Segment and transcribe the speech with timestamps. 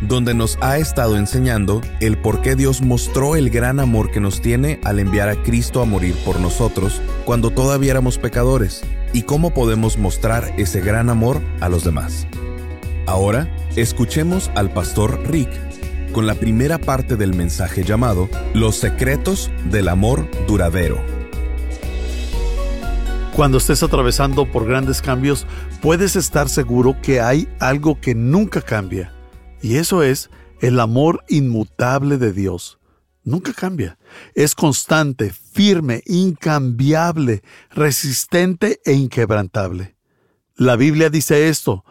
[0.00, 4.40] donde nos ha estado enseñando el por qué Dios mostró el gran amor que nos
[4.40, 8.82] tiene al enviar a Cristo a morir por nosotros cuando todavía éramos pecadores
[9.12, 12.26] y cómo podemos mostrar ese gran amor a los demás.
[13.06, 15.50] Ahora, escuchemos al pastor Rick
[16.12, 20.98] con la primera parte del mensaje llamado Los secretos del amor duradero.
[23.34, 25.46] Cuando estés atravesando por grandes cambios,
[25.80, 29.12] puedes estar seguro que hay algo que nunca cambia
[29.62, 32.78] y eso es el amor inmutable de Dios.
[33.22, 33.98] Nunca cambia.
[34.34, 39.96] Es constante, firme, incambiable, resistente e inquebrantable.
[40.56, 41.84] La Biblia dice esto.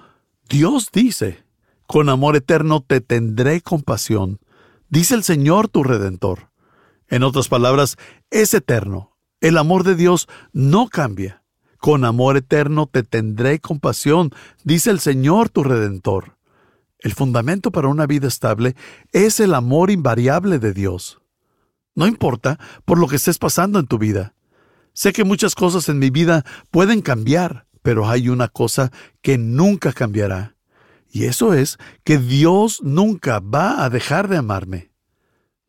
[0.47, 1.43] Dios dice,
[1.85, 4.39] con amor eterno te tendré compasión.
[4.89, 6.49] Dice el Señor tu Redentor.
[7.07, 7.97] En otras palabras,
[8.31, 9.15] es eterno.
[9.41, 11.43] El amor de Dios no cambia.
[11.77, 14.31] Con amor eterno te tendré compasión,
[14.65, 16.38] dice el Señor tu Redentor.
[16.99, 18.75] El fundamento para una vida estable
[19.13, 21.21] es el amor invariable de Dios.
[21.95, 24.33] No importa por lo que estés pasando en tu vida.
[24.93, 29.93] Sé que muchas cosas en mi vida pueden cambiar, pero hay una cosa que nunca
[29.93, 30.55] cambiará.
[31.09, 34.91] Y eso es que Dios nunca va a dejar de amarme.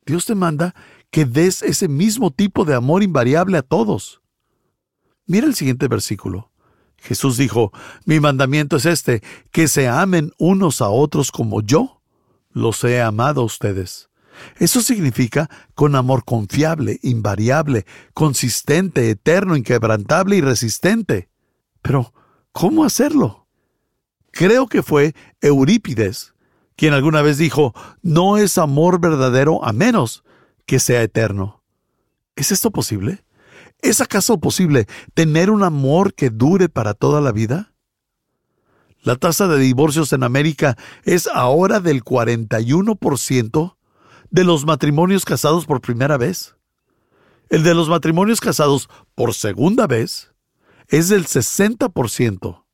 [0.05, 0.75] Dios te manda
[1.11, 4.21] que des ese mismo tipo de amor invariable a todos.
[5.27, 6.50] Mira el siguiente versículo.
[7.01, 7.73] Jesús dijo,
[8.05, 12.03] mi mandamiento es este, que se amen unos a otros como yo
[12.51, 14.11] los he amado a ustedes.
[14.59, 21.29] Eso significa con amor confiable, invariable, consistente, eterno, inquebrantable y resistente.
[21.83, 22.13] Pero,
[22.53, 23.47] ¿cómo hacerlo?
[24.31, 26.35] Creo que fue Eurípides
[26.81, 30.25] quien alguna vez dijo, no es amor verdadero a menos
[30.65, 31.63] que sea eterno.
[32.37, 33.23] ¿Es esto posible?
[33.83, 37.73] ¿Es acaso posible tener un amor que dure para toda la vida?
[39.03, 43.77] La tasa de divorcios en América es ahora del 41%
[44.31, 46.57] de los matrimonios casados por primera vez.
[47.49, 50.33] El de los matrimonios casados por segunda vez
[50.89, 52.65] es del 60%.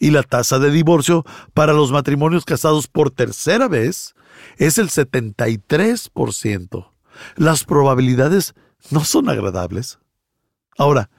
[0.00, 1.24] Y la tasa de divorcio
[1.54, 4.16] para los matrimonios casados por tercera vez
[4.56, 6.90] es el 73%.
[7.36, 8.54] Las probabilidades
[8.90, 10.00] no son agradables.
[10.76, 11.10] Ahora,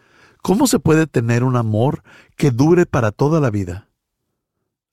[0.42, 2.04] ¿cómo se puede tener un amor
[2.36, 3.90] que dure para toda la vida?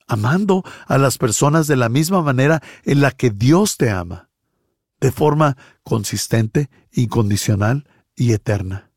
[0.07, 4.29] Amando a las personas de la misma manera en la que Dios te ama,
[4.99, 8.91] de forma consistente, incondicional y eterna.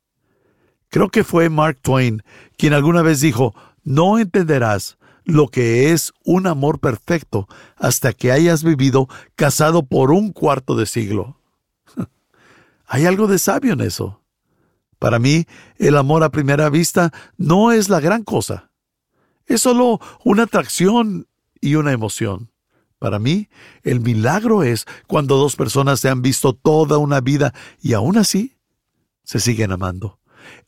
[0.88, 2.22] Creo que fue Mark Twain
[2.56, 8.62] quien alguna vez dijo, no entenderás lo que es un amor perfecto hasta que hayas
[8.62, 11.40] vivido casado por un cuarto de siglo.
[12.86, 14.22] Hay algo de sabio en eso.
[14.98, 15.46] Para mí,
[15.76, 18.70] el amor a primera vista no es la gran cosa.
[19.46, 21.28] Es solo una atracción
[21.60, 22.50] y una emoción.
[22.98, 23.48] Para mí,
[23.82, 28.56] el milagro es cuando dos personas se han visto toda una vida y aún así
[29.22, 30.18] se siguen amando.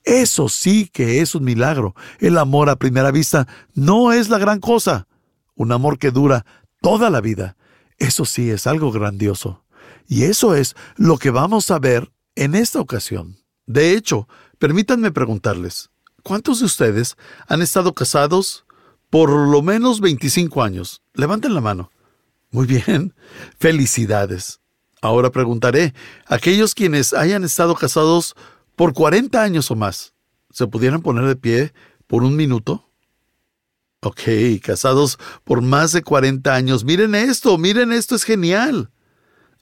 [0.05, 1.95] Eso sí que es un milagro.
[2.19, 5.07] El amor a primera vista no es la gran cosa.
[5.55, 6.45] Un amor que dura
[6.81, 7.57] toda la vida.
[7.97, 9.65] Eso sí es algo grandioso.
[10.07, 13.38] Y eso es lo que vamos a ver en esta ocasión.
[13.69, 14.27] De hecho,
[14.59, 15.91] permítanme preguntarles,
[16.23, 17.17] ¿cuántos de ustedes
[17.49, 18.65] han estado casados
[19.11, 21.03] por lo menos 25 años?
[21.13, 21.91] Levanten la mano.
[22.51, 23.15] Muy bien,
[23.59, 24.61] felicidades.
[25.03, 25.93] Ahora preguntaré,
[26.27, 28.35] aquellos quienes hayan estado casados
[28.75, 30.15] por 40 años o más,
[30.51, 31.75] ¿se pudieran poner de pie
[32.07, 32.91] por un minuto?
[34.01, 34.23] Ok,
[34.63, 36.85] casados por más de 40 años.
[36.85, 38.91] Miren esto, miren esto, es genial.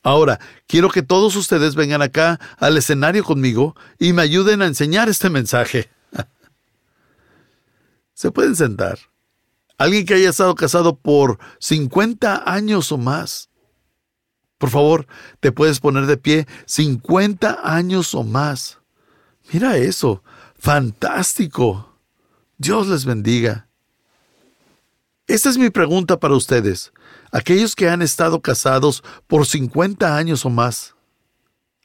[0.07, 5.09] Ahora, quiero que todos ustedes vengan acá al escenario conmigo y me ayuden a enseñar
[5.09, 5.91] este mensaje.
[8.15, 9.01] Se pueden sentar.
[9.79, 13.51] Alguien que haya estado casado por 50 años o más.
[14.59, 15.09] Por favor,
[15.41, 18.79] te puedes poner de pie 50 años o más.
[19.53, 20.23] Mira eso.
[20.57, 21.99] Fantástico.
[22.59, 23.67] Dios les bendiga.
[25.27, 26.93] Esta es mi pregunta para ustedes
[27.37, 30.95] aquellos que han estado casados por 50 años o más.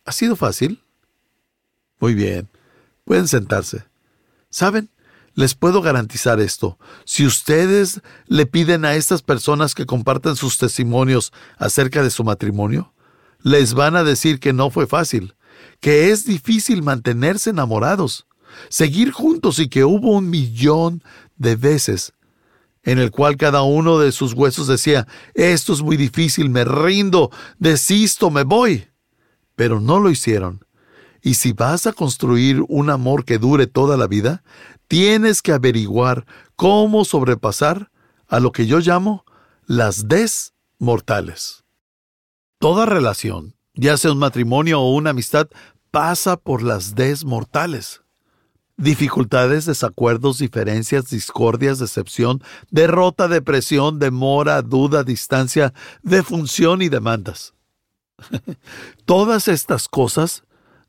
[0.05, 0.81] ¿Ha sido fácil?
[1.99, 2.47] Muy bien,
[3.03, 3.83] pueden sentarse.
[4.49, 4.89] ¿Saben?
[5.33, 6.79] Les puedo garantizar esto.
[7.03, 12.93] Si ustedes le piden a estas personas que compartan sus testimonios acerca de su matrimonio,
[13.41, 15.35] les van a decir que no fue fácil,
[15.81, 18.25] que es difícil mantenerse enamorados,
[18.69, 21.03] seguir juntos y que hubo un millón
[21.35, 22.13] de veces
[22.83, 27.31] en el cual cada uno de sus huesos decía, esto es muy difícil, me rindo,
[27.59, 28.87] desisto, me voy.
[29.55, 30.65] Pero no lo hicieron.
[31.21, 34.43] Y si vas a construir un amor que dure toda la vida,
[34.87, 36.25] tienes que averiguar
[36.55, 37.91] cómo sobrepasar
[38.27, 39.25] a lo que yo llamo
[39.67, 41.63] las desmortales.
[42.57, 45.47] Toda relación, ya sea un matrimonio o una amistad,
[45.91, 48.01] pasa por las desmortales.
[48.81, 52.41] Dificultades, desacuerdos, diferencias, discordias, decepción,
[52.71, 57.53] derrota, depresión, demora, duda, distancia, defunción y demandas.
[59.05, 60.43] Todas estas cosas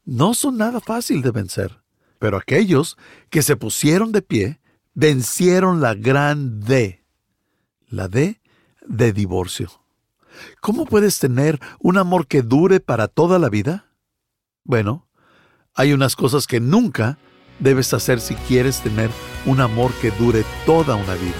[0.06, 1.82] no son nada fácil de vencer,
[2.18, 2.96] pero aquellos
[3.28, 4.60] que se pusieron de pie
[4.94, 7.04] vencieron la gran D,
[7.88, 8.40] la D
[8.86, 9.70] de divorcio.
[10.62, 13.84] ¿Cómo puedes tener un amor que dure para toda la vida?
[14.64, 15.06] Bueno,
[15.74, 17.18] hay unas cosas que nunca
[17.62, 19.10] debes hacer si quieres tener
[19.46, 21.34] un amor que dure toda una vida.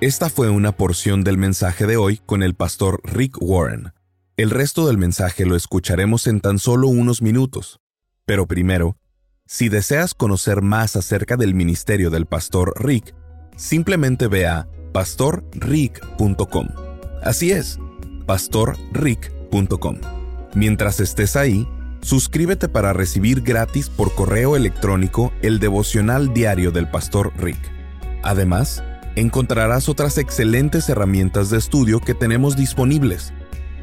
[0.00, 3.92] Esta fue una porción del mensaje de hoy con el pastor Rick Warren.
[4.36, 7.78] El resto del mensaje lo escucharemos en tan solo unos minutos.
[8.24, 8.96] Pero primero,
[9.46, 13.14] si deseas conocer más acerca del ministerio del pastor Rick,
[13.56, 16.68] simplemente ve a pastorrick.com.
[17.22, 17.78] Así es,
[18.26, 19.98] pastorrick.com.
[20.54, 21.68] Mientras estés ahí,
[22.02, 27.72] suscríbete para recibir gratis por correo electrónico el devocional diario del pastor Rick.
[28.22, 28.84] Además,
[29.16, 33.32] encontrarás otras excelentes herramientas de estudio que tenemos disponibles.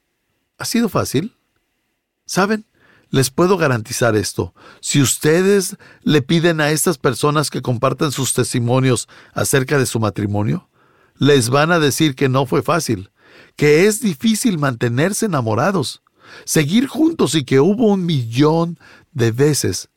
[0.59, 1.37] ¿Ha sido fácil?
[2.27, 2.67] ¿Saben?
[3.11, 4.55] Les puedo garantizar esto.
[4.81, 10.69] Si ustedes le piden a estas personas que compartan sus testimonios acerca de su matrimonio,
[11.17, 13.11] les van a decir que no fue fácil,
[13.57, 16.03] que es difícil mantenerse enamorados,
[16.45, 18.79] seguir juntos y que hubo un millón
[19.19, 19.91] de veces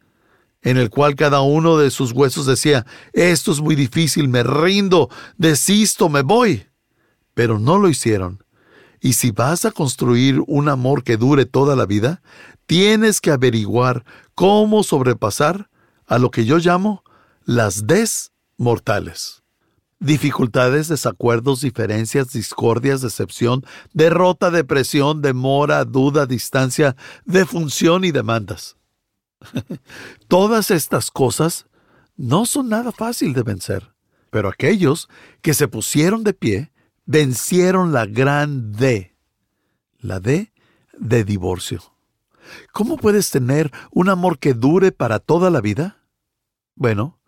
[0.64, 5.10] en el cual cada uno de sus huesos decía, esto es muy difícil, me rindo,
[5.38, 6.66] desisto, me voy
[7.34, 8.44] pero no lo hicieron.
[9.00, 12.22] Y si vas a construir un amor que dure toda la vida,
[12.66, 15.70] tienes que averiguar cómo sobrepasar
[16.06, 17.04] a lo que yo llamo
[17.44, 19.42] las desmortales.
[20.00, 28.78] Dificultades, desacuerdos, diferencias, discordias, decepción, derrota, depresión, demora, duda, distancia, defunción y demandas.
[30.28, 31.68] Todas estas cosas
[32.16, 33.94] no son nada fácil de vencer,
[34.30, 35.10] pero aquellos
[35.42, 36.72] que se pusieron de pie
[37.06, 39.16] vencieron la gran D,
[40.00, 40.52] la D
[40.98, 41.82] de divorcio.
[42.72, 45.98] ¿Cómo puedes tener un amor que dure para toda la vida?
[46.76, 47.20] Bueno,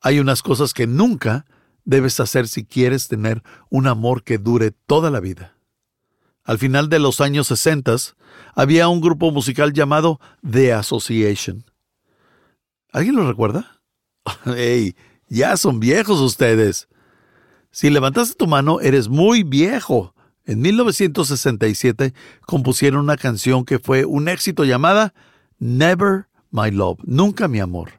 [0.00, 1.46] hay unas cosas que nunca
[1.84, 5.55] debes hacer si quieres tener un amor que dure toda la vida.
[6.46, 7.96] Al final de los años 60
[8.54, 11.64] había un grupo musical llamado The Association.
[12.92, 13.82] ¿Alguien lo recuerda?
[14.56, 14.94] ¡Ey!
[15.28, 16.88] Ya son viejos ustedes.
[17.72, 20.14] Si levantaste tu mano, eres muy viejo.
[20.44, 22.14] En 1967
[22.46, 25.14] compusieron una canción que fue un éxito llamada
[25.58, 27.90] Never My Love, Nunca Mi Amor.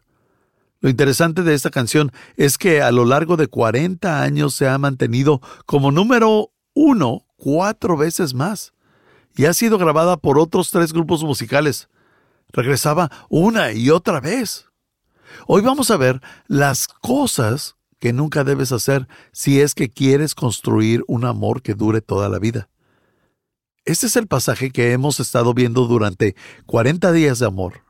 [0.80, 4.77] Lo interesante de esta canción es que a lo largo de 40 años se ha
[4.77, 8.74] mantenido como número uno cuatro veces más
[9.36, 11.88] y ha sido grabada por otros tres grupos musicales.
[12.51, 14.65] Regresaba una y otra vez.
[15.46, 21.03] Hoy vamos a ver las cosas que nunca debes hacer si es que quieres construir
[21.08, 22.70] un amor que dure toda la vida.
[23.86, 27.84] Este es el pasaje que hemos estado viendo durante 40 días de amor.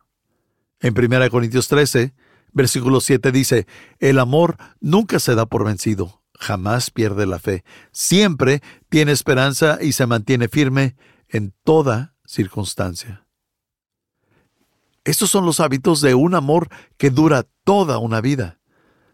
[0.79, 2.13] En 1 Corintios 13,
[2.51, 3.67] versículo 7 dice,
[3.99, 9.91] El amor nunca se da por vencido, jamás pierde la fe, siempre tiene esperanza y
[9.91, 10.95] se mantiene firme
[11.29, 13.25] en toda circunstancia.
[15.03, 18.59] Estos son los hábitos de un amor que dura toda una vida.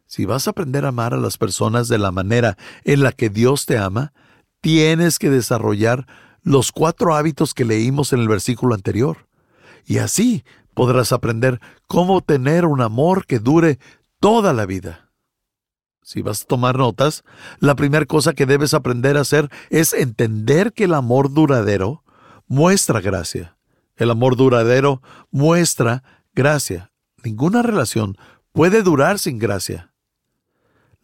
[0.06, 3.30] Si vas a aprender a amar a las personas de la manera en la que
[3.30, 4.14] Dios te ama,
[4.62, 6.08] tienes que desarrollar
[6.42, 9.28] los cuatro hábitos que leímos en el versículo anterior.
[9.86, 13.80] Y así podrás aprender cómo tener un amor que dure
[14.20, 15.03] toda la vida.
[16.04, 17.24] Si vas a tomar notas,
[17.60, 22.04] la primera cosa que debes aprender a hacer es entender que el amor duradero
[22.48, 23.58] muestra gracia.
[23.96, 26.92] El amor duradero muestra gracia.
[27.24, 28.18] Ninguna relación
[28.52, 29.94] puede durar sin gracia.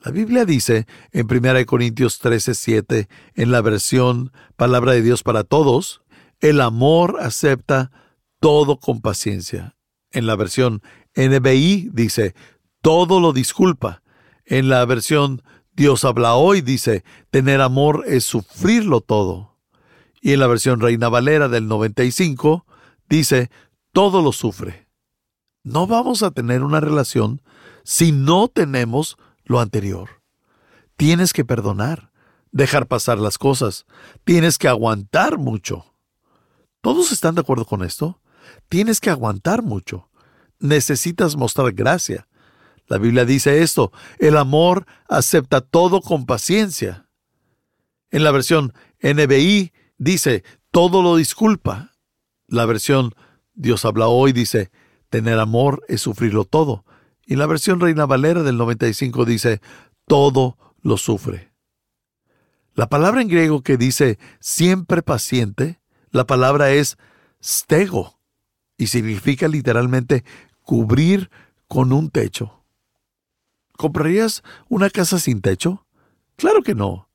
[0.01, 5.43] La Biblia dice en 1 Corintios 13, 7, en la versión Palabra de Dios para
[5.43, 6.01] Todos,
[6.39, 7.91] el amor acepta
[8.39, 9.75] todo con paciencia.
[10.11, 10.81] En la versión
[11.15, 12.33] NBI dice,
[12.81, 14.01] todo lo disculpa.
[14.49, 19.59] En la versión Dios habla hoy dice, tener amor es sufrirlo todo.
[20.21, 22.65] Y en la versión Reina Valera del 95
[23.07, 23.51] dice,
[23.93, 24.87] todo lo sufre.
[25.63, 27.43] No vamos a tener una relación
[27.83, 30.23] si no tenemos lo anterior.
[30.97, 32.11] Tienes que perdonar,
[32.51, 33.85] dejar pasar las cosas,
[34.23, 35.93] tienes que aguantar mucho.
[36.81, 38.19] ¿Todos están de acuerdo con esto?
[38.67, 40.09] Tienes que aguantar mucho.
[40.57, 42.27] Necesitas mostrar gracia.
[42.89, 47.07] La Biblia dice esto, el amor acepta todo con paciencia.
[48.09, 51.91] En la versión NBI dice, todo lo disculpa.
[52.47, 53.13] La versión
[53.53, 54.71] Dios habla hoy dice,
[55.09, 56.83] tener amor es sufrirlo todo.
[57.27, 59.61] Y la versión Reina Valera del 95 dice,
[60.07, 61.53] todo lo sufre.
[62.73, 65.79] La palabra en griego que dice siempre paciente,
[66.09, 66.97] la palabra es
[67.43, 68.19] stego
[68.77, 70.23] y significa literalmente
[70.63, 71.29] cubrir
[71.67, 72.58] con un techo.
[73.79, 75.85] ¿Comprarías una casa sin techo?
[76.35, 77.07] Claro que no.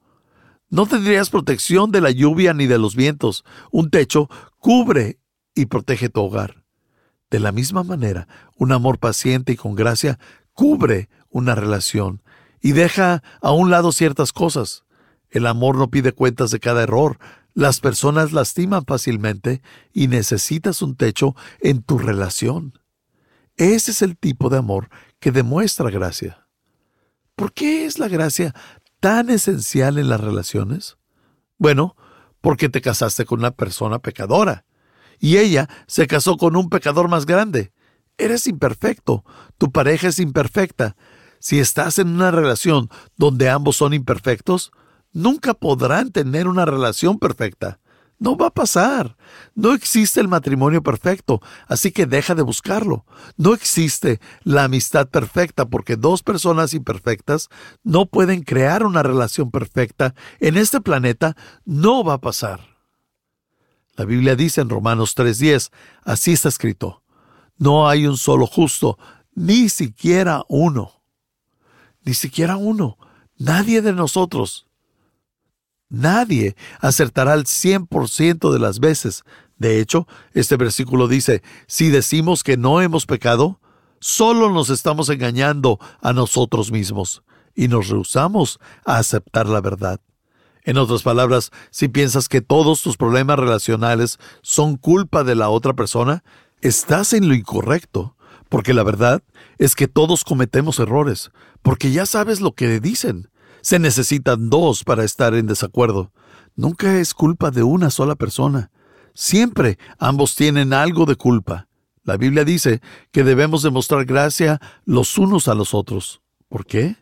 [0.70, 3.44] No tendrías protección de la lluvia ni de los vientos.
[3.70, 4.30] Un techo
[4.60, 5.18] cubre
[5.54, 6.64] y protege tu hogar.
[7.28, 10.18] De la misma manera, un amor paciente y con gracia
[10.54, 12.22] cubre una relación
[12.62, 14.86] y deja a un lado ciertas cosas.
[15.28, 17.18] El amor no pide cuentas de cada error.
[17.52, 19.60] Las personas lastiman fácilmente
[19.92, 22.72] y necesitas un techo en tu relación.
[23.58, 24.88] Ese es el tipo de amor
[25.20, 26.43] que demuestra gracia.
[27.36, 28.54] ¿Por qué es la gracia
[29.00, 30.96] tan esencial en las relaciones?
[31.58, 31.96] Bueno,
[32.40, 34.64] porque te casaste con una persona pecadora
[35.18, 37.72] y ella se casó con un pecador más grande.
[38.18, 39.24] Eres imperfecto,
[39.58, 40.96] tu pareja es imperfecta.
[41.40, 44.70] Si estás en una relación donde ambos son imperfectos,
[45.12, 47.80] nunca podrán tener una relación perfecta.
[48.24, 49.18] No va a pasar.
[49.54, 53.04] No existe el matrimonio perfecto, así que deja de buscarlo.
[53.36, 57.50] No existe la amistad perfecta porque dos personas imperfectas
[57.82, 60.14] no pueden crear una relación perfecta.
[60.40, 62.60] En este planeta no va a pasar.
[63.94, 65.70] La Biblia dice en Romanos 3:10,
[66.02, 67.02] así está escrito,
[67.58, 68.98] no hay un solo justo,
[69.34, 71.02] ni siquiera uno.
[72.00, 72.96] Ni siquiera uno.
[73.36, 74.63] Nadie de nosotros.
[75.88, 79.22] Nadie acertará al 100% de las veces.
[79.58, 83.60] De hecho, este versículo dice, si decimos que no hemos pecado,
[84.00, 87.22] solo nos estamos engañando a nosotros mismos
[87.54, 90.00] y nos rehusamos a aceptar la verdad.
[90.64, 95.74] En otras palabras, si piensas que todos tus problemas relacionales son culpa de la otra
[95.74, 96.24] persona,
[96.62, 98.16] estás en lo incorrecto,
[98.48, 99.22] porque la verdad
[99.58, 101.30] es que todos cometemos errores,
[101.62, 103.28] porque ya sabes lo que dicen.
[103.64, 106.12] Se necesitan dos para estar en desacuerdo.
[106.54, 108.70] Nunca es culpa de una sola persona.
[109.14, 111.66] Siempre ambos tienen algo de culpa.
[112.04, 112.80] La Biblia dice
[113.10, 116.20] que debemos demostrar gracia los unos a los otros.
[116.48, 116.96] ¿Por qué?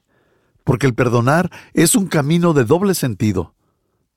[0.64, 3.54] porque el perdonar es un camino de doble sentido.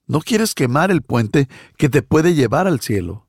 [0.08, 3.28] No quieres quemar el puente que te puede llevar al cielo.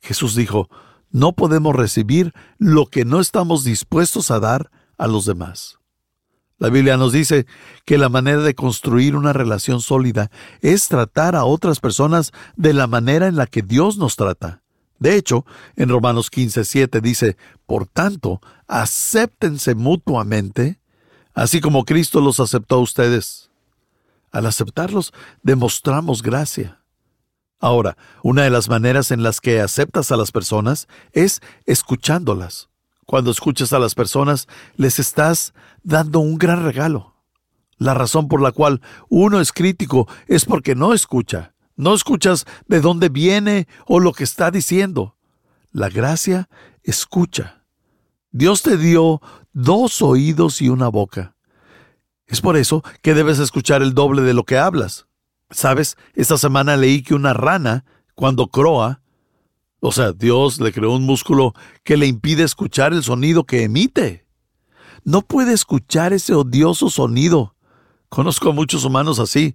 [0.00, 0.68] Jesús dijo,
[1.10, 5.78] no podemos recibir lo que no estamos dispuestos a dar a los demás.
[6.58, 7.46] La Biblia nos dice
[7.84, 10.30] que la manera de construir una relación sólida
[10.62, 14.62] es tratar a otras personas de la manera en la que Dios nos trata.
[14.98, 15.44] De hecho,
[15.76, 17.36] en Romanos 15:7 dice,
[17.66, 20.80] Por tanto, acéptense mutuamente,
[21.34, 23.50] así como Cristo los aceptó a ustedes.
[24.30, 26.80] Al aceptarlos, demostramos gracia.
[27.60, 32.68] Ahora, una de las maneras en las que aceptas a las personas es escuchándolas.
[33.06, 37.14] Cuando escuchas a las personas, les estás dando un gran regalo.
[37.78, 41.54] La razón por la cual uno es crítico es porque no escucha.
[41.76, 45.16] No escuchas de dónde viene o lo que está diciendo.
[45.70, 46.48] La gracia
[46.82, 47.64] escucha.
[48.32, 49.20] Dios te dio
[49.52, 51.36] dos oídos y una boca.
[52.26, 55.06] Es por eso que debes escuchar el doble de lo que hablas.
[55.50, 57.84] Sabes, esta semana leí que una rana,
[58.14, 59.02] cuando croa,
[59.86, 64.26] o sea, Dios le creó un músculo que le impide escuchar el sonido que emite.
[65.04, 67.54] No puede escuchar ese odioso sonido.
[68.08, 69.54] Conozco a muchos humanos así.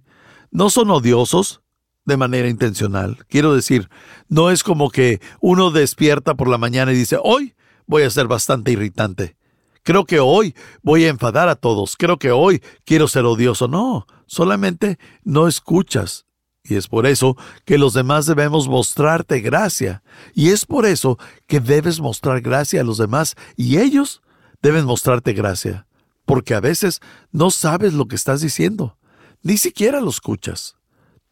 [0.50, 1.60] No son odiosos
[2.06, 3.26] de manera intencional.
[3.28, 3.90] Quiero decir,
[4.30, 7.54] no es como que uno despierta por la mañana y dice, hoy
[7.86, 9.36] voy a ser bastante irritante.
[9.82, 11.94] Creo que hoy voy a enfadar a todos.
[11.98, 13.68] Creo que hoy quiero ser odioso.
[13.68, 16.24] No, solamente no escuchas
[16.64, 20.02] y es por eso que los demás debemos mostrarte gracia.
[20.32, 24.22] Y es por eso que debes mostrar gracia a los demás y ellos
[24.62, 25.86] deben mostrarte gracia.
[26.24, 27.00] Porque a veces
[27.32, 28.96] no sabes lo que estás diciendo.
[29.42, 30.76] Ni siquiera lo escuchas.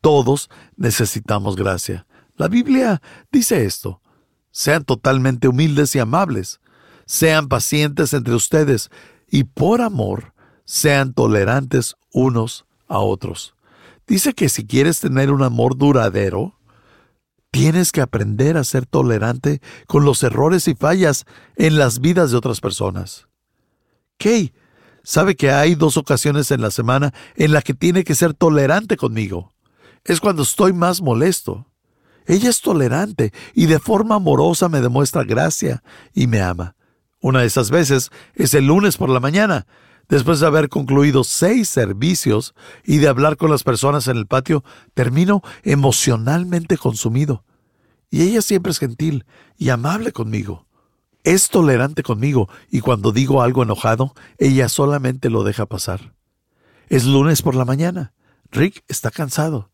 [0.01, 2.07] Todos necesitamos gracia.
[2.35, 4.01] La Biblia dice esto.
[4.51, 6.61] Sean totalmente humildes y amables.
[7.07, 8.91] Sean pacientes entre ustedes
[9.29, 10.35] y por amor
[10.65, 13.55] sean tolerantes unos a otros.
[14.11, 16.59] Dice que si quieres tener un amor duradero,
[17.53, 22.37] tienes que aprender a ser tolerante con los errores y fallas en las vidas de
[22.37, 23.29] otras personas.
[24.19, 24.53] Kay
[25.05, 28.97] sabe que hay dos ocasiones en la semana en la que tiene que ser tolerante
[28.97, 29.53] conmigo.
[30.03, 31.69] Es cuando estoy más molesto.
[32.27, 36.75] Ella es tolerante y de forma amorosa me demuestra gracia y me ama.
[37.21, 39.69] Una de esas veces es el lunes por la mañana,
[40.11, 42.53] Después de haber concluido seis servicios
[42.85, 47.45] y de hablar con las personas en el patio, termino emocionalmente consumido.
[48.11, 49.25] Y ella siempre es gentil
[49.57, 50.67] y amable conmigo.
[51.23, 56.13] Es tolerante conmigo y cuando digo algo enojado, ella solamente lo deja pasar.
[56.89, 58.13] Es lunes por la mañana.
[58.51, 59.71] Rick está cansado.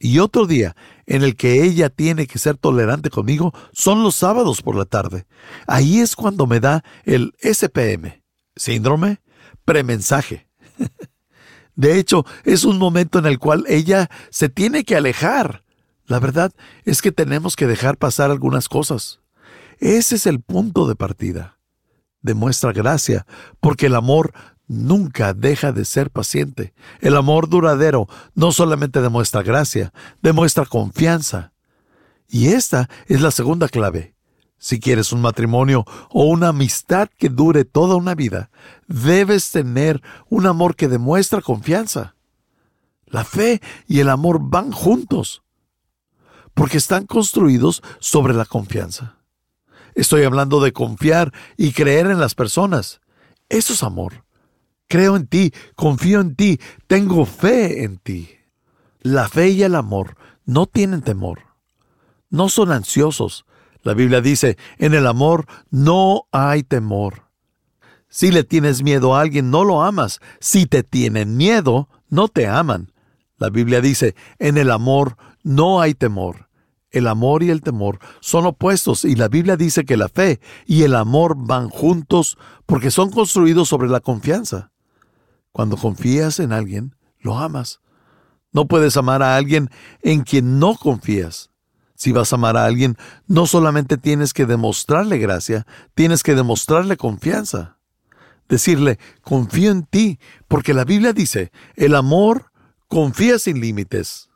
[0.00, 0.74] Y otro día
[1.06, 5.26] en el que ella tiene que ser tolerante conmigo son los sábados por la tarde.
[5.68, 8.20] Ahí es cuando me da el SPM,
[8.56, 9.20] síndrome
[9.70, 10.48] premensaje.
[11.76, 15.62] De hecho, es un momento en el cual ella se tiene que alejar.
[16.06, 16.52] La verdad
[16.84, 19.20] es que tenemos que dejar pasar algunas cosas.
[19.78, 21.56] Ese es el punto de partida.
[22.20, 23.26] Demuestra gracia,
[23.60, 24.32] porque el amor
[24.66, 26.74] nunca deja de ser paciente.
[26.98, 31.52] El amor duradero no solamente demuestra gracia, demuestra confianza.
[32.26, 34.16] Y esta es la segunda clave.
[34.62, 38.50] Si quieres un matrimonio o una amistad que dure toda una vida,
[38.86, 42.14] debes tener un amor que demuestra confianza.
[43.06, 45.42] La fe y el amor van juntos,
[46.52, 49.16] porque están construidos sobre la confianza.
[49.94, 53.00] Estoy hablando de confiar y creer en las personas.
[53.48, 54.26] Eso es amor.
[54.88, 58.28] Creo en ti, confío en ti, tengo fe en ti.
[59.00, 61.40] La fe y el amor no tienen temor.
[62.28, 63.46] No son ansiosos,
[63.82, 67.30] la Biblia dice, en el amor no hay temor.
[68.08, 70.20] Si le tienes miedo a alguien, no lo amas.
[70.40, 72.92] Si te tienen miedo, no te aman.
[73.38, 76.48] La Biblia dice, en el amor no hay temor.
[76.90, 80.82] El amor y el temor son opuestos y la Biblia dice que la fe y
[80.82, 84.72] el amor van juntos porque son construidos sobre la confianza.
[85.52, 87.80] Cuando confías en alguien, lo amas.
[88.52, 89.70] No puedes amar a alguien
[90.02, 91.49] en quien no confías.
[92.00, 96.96] Si vas a amar a alguien, no solamente tienes que demostrarle gracia, tienes que demostrarle
[96.96, 97.76] confianza.
[98.48, 102.52] Decirle, confío en ti, porque la Biblia dice, el amor
[102.88, 104.30] confía sin límites.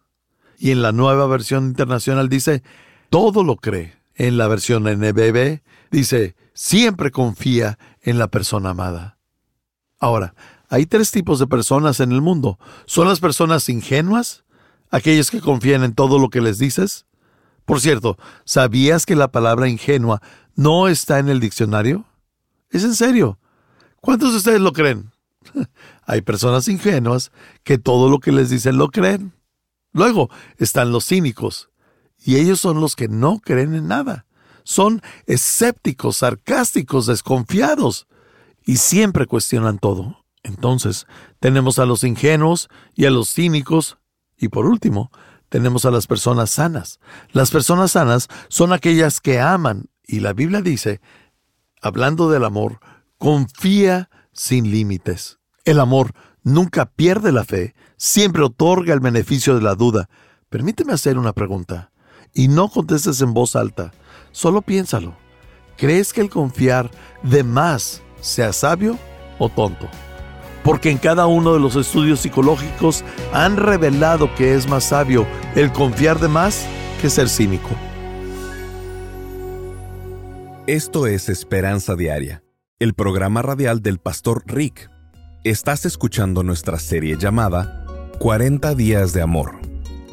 [0.59, 2.63] Y en la nueva versión internacional dice,
[3.09, 3.95] todo lo cree.
[4.15, 9.17] En la versión NBB dice, siempre confía en la persona amada.
[9.99, 10.35] Ahora,
[10.69, 12.59] hay tres tipos de personas en el mundo.
[12.85, 14.45] Son las personas ingenuas,
[14.91, 17.07] aquellas que confían en todo lo que les dices,
[17.65, 20.21] por cierto, ¿sabías que la palabra ingenua
[20.55, 22.05] no está en el diccionario?
[22.71, 23.39] Es en serio.
[24.01, 25.13] ¿Cuántos de ustedes lo creen?
[26.07, 29.33] Hay personas ingenuas que todo lo que les dicen lo creen.
[29.93, 31.71] Luego están los cínicos,
[32.23, 34.27] y ellos son los que no creen en nada.
[34.65, 38.07] Son escépticos, sarcásticos, desconfiados,
[38.65, 40.25] y siempre cuestionan todo.
[40.43, 41.07] Entonces,
[41.39, 43.99] tenemos a los ingenuos y a los cínicos,
[44.37, 45.11] y por último,
[45.55, 46.99] tenemos a las personas sanas.
[47.31, 51.01] Las personas sanas son aquellas que aman, y la Biblia dice,
[51.81, 52.81] hablando del amor,
[53.19, 55.39] confía sin límites.
[55.65, 56.11] El amor
[56.43, 60.09] nunca pierde la fe, siempre otorga el beneficio de la duda.
[60.49, 61.93] Permíteme hacer una pregunta,
[62.33, 63.93] y no contestes en voz alta,
[64.33, 65.17] solo piénsalo.
[65.77, 66.91] ¿Crees que el confiar
[67.23, 68.99] de más sea sabio
[69.39, 69.89] o tonto?
[70.65, 75.71] Porque en cada uno de los estudios psicológicos han revelado que es más sabio el
[75.71, 76.67] confiar de más
[77.01, 77.69] que ser cínico.
[80.67, 82.43] Esto es Esperanza Diaria,
[82.79, 84.91] el programa radial del pastor Rick.
[85.45, 87.85] Estás escuchando nuestra serie llamada
[88.19, 89.61] 40 días de amor.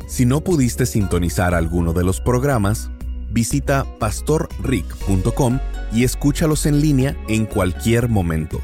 [0.07, 2.91] Si no pudiste sintonizar alguno de los programas,
[3.31, 5.59] visita pastorrick.com
[5.93, 8.59] y escúchalos en línea en cualquier momento.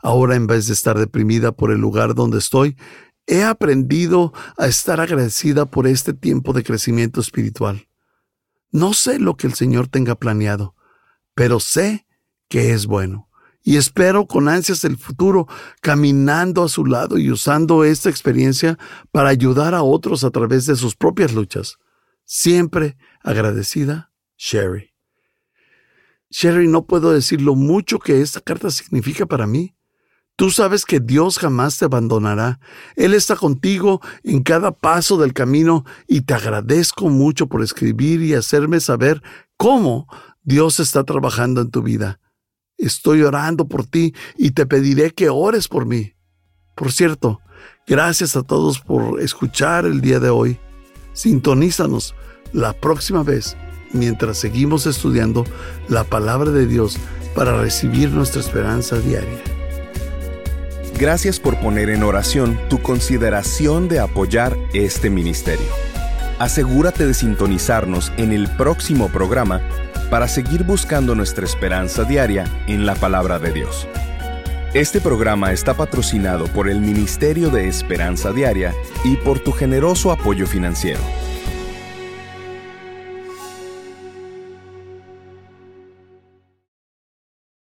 [0.00, 2.76] Ahora en vez de estar deprimida por el lugar donde estoy,
[3.26, 7.88] he aprendido a estar agradecida por este tiempo de crecimiento espiritual.
[8.70, 10.76] No sé lo que el Señor tenga planeado,
[11.34, 12.06] pero sé
[12.48, 13.28] que es bueno.
[13.62, 15.46] Y espero con ansias el futuro,
[15.80, 18.78] caminando a su lado y usando esta experiencia
[19.12, 21.78] para ayudar a otros a través de sus propias luchas.
[22.24, 24.94] Siempre agradecida, Sherry.
[26.30, 29.74] Sherry, no puedo decir lo mucho que esta carta significa para mí.
[30.36, 32.60] Tú sabes que Dios jamás te abandonará.
[32.96, 38.32] Él está contigo en cada paso del camino y te agradezco mucho por escribir y
[38.32, 39.22] hacerme saber
[39.58, 40.06] cómo
[40.42, 42.20] Dios está trabajando en tu vida.
[42.80, 46.14] Estoy orando por ti y te pediré que ores por mí.
[46.74, 47.40] Por cierto,
[47.86, 50.58] gracias a todos por escuchar el día de hoy.
[51.12, 52.14] Sintonízanos
[52.52, 53.56] la próxima vez
[53.92, 55.44] mientras seguimos estudiando
[55.88, 56.96] la palabra de Dios
[57.34, 59.42] para recibir nuestra esperanza diaria.
[60.98, 65.66] Gracias por poner en oración tu consideración de apoyar este ministerio.
[66.40, 69.60] Asegúrate de sintonizarnos en el próximo programa
[70.08, 73.86] para seguir buscando nuestra esperanza diaria en la palabra de Dios.
[74.72, 78.72] Este programa está patrocinado por el Ministerio de Esperanza Diaria
[79.04, 81.00] y por tu generoso apoyo financiero.